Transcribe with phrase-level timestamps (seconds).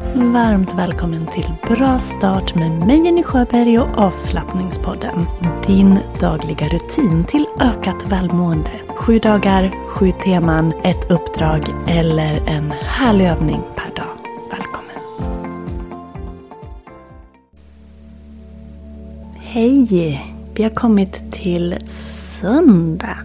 [0.00, 5.26] Varmt välkommen till Bra start med mig Jenny Sjöberg och avslappningspodden.
[5.66, 8.70] Din dagliga rutin till ökat välmående.
[8.88, 14.16] Sju dagar, sju teman, ett uppdrag eller en härlig övning per dag.
[14.50, 14.96] Välkommen!
[19.36, 20.34] Hej!
[20.54, 21.76] Vi har kommit till
[22.40, 23.18] söndag.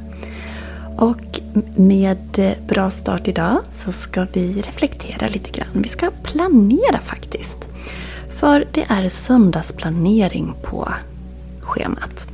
[1.02, 1.39] Och
[1.75, 5.69] med bra start idag så ska vi reflektera lite grann.
[5.73, 7.57] Vi ska planera faktiskt.
[8.33, 10.94] För det är söndagsplanering på
[11.61, 12.28] schemat.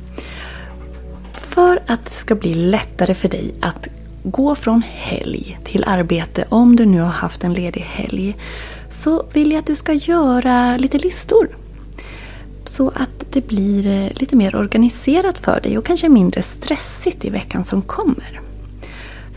[1.32, 3.88] För att det ska bli lättare för dig att
[4.22, 8.36] gå från helg till arbete om du nu har haft en ledig helg
[8.90, 11.48] så vill jag att du ska göra lite listor.
[12.64, 17.64] Så att det blir lite mer organiserat för dig och kanske mindre stressigt i veckan
[17.64, 18.40] som kommer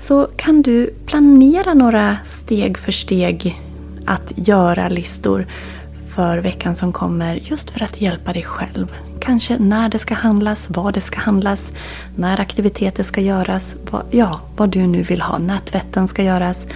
[0.02, 3.62] så kan du planera några steg för steg
[4.06, 5.48] att göra listor
[6.16, 8.88] för veckan som kommer just för att hjälpa dig själv.
[9.20, 11.72] Kanske när det ska handlas, vad det ska handlas,
[12.16, 16.68] när aktiviteter ska göras, vad, ja, vad du nu vill ha, när tvätten ska göras.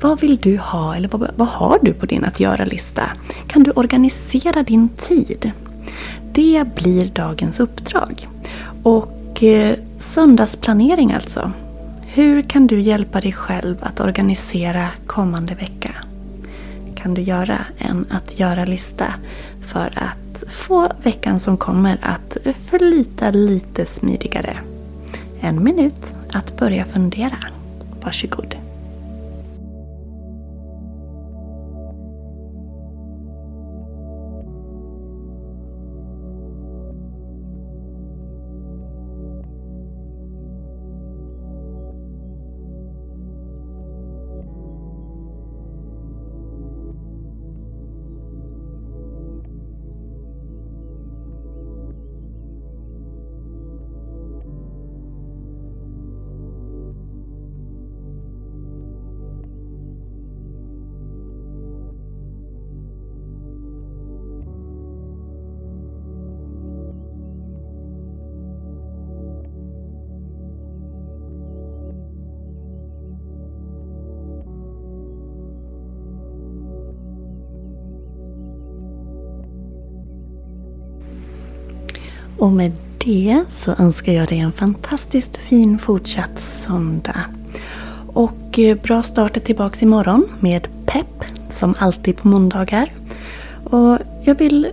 [0.00, 3.02] Vad vill du ha eller vad, vad har du på din att göra-lista?
[3.46, 5.50] Kan du organisera din tid?
[6.32, 8.28] Det blir dagens uppdrag.
[8.82, 11.52] Och eh, söndagsplanering alltså.
[12.16, 15.94] Hur kan du hjälpa dig själv att organisera kommande vecka?
[16.94, 19.14] Kan du göra en att göra-lista
[19.60, 22.36] för att få veckan som kommer att
[22.70, 24.58] förlita lite smidigare?
[25.40, 27.38] En minut att börja fundera.
[28.02, 28.63] Varsågod.
[82.44, 82.72] Och med
[83.04, 87.24] det så önskar jag dig en fantastiskt fin fortsatt söndag.
[88.06, 92.92] Och eh, bra start är tillbaks imorgon med pepp som alltid på måndagar.
[93.64, 94.68] Och jag vill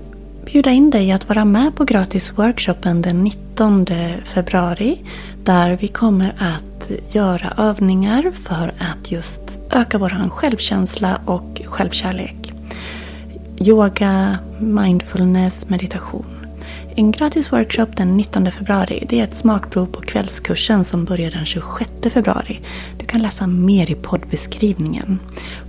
[0.45, 3.85] bjuda in dig att vara med på gratisworkshopen den 19
[4.23, 5.03] februari.
[5.43, 12.53] Där vi kommer att göra övningar för att just öka vår självkänsla och självkärlek.
[13.57, 16.40] Yoga, mindfulness, meditation.
[16.95, 19.05] En gratis workshop den 19 februari.
[19.09, 22.59] Det är ett smakprov på kvällskursen som börjar den 26 februari.
[22.97, 25.19] Du kan läsa mer i poddbeskrivningen.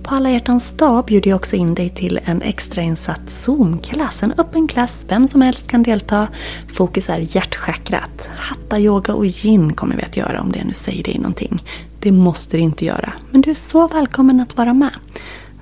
[0.03, 4.23] På alla hjärtans dag bjuder jag också in dig till en extrainsatt Zoom-klass.
[4.23, 6.27] En öppen klass, vem som helst kan delta.
[6.73, 8.29] Fokus är hjärtchakrat.
[8.35, 11.63] Hatta, yoga och yin kommer vi att göra om det nu säger dig någonting.
[11.99, 14.93] Det måste det inte göra, men du är så välkommen att vara med.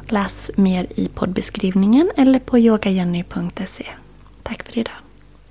[0.08, 3.86] Läs mer i poddbeskrivningen eller på yogajenny.se.
[4.44, 4.94] Tack för idag.